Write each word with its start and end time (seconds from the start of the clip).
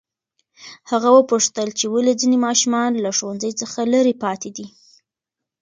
هغه 0.91 1.09
وپوښتل 1.17 1.69
چې 1.79 1.85
ولې 1.93 2.13
ځینې 2.21 2.37
ماشومان 2.47 2.91
له 3.03 3.09
ښوونځي 3.17 3.51
څخه 3.61 3.79
لرې 3.93 4.13
پاتې 4.23 4.49
دي. 4.57 4.67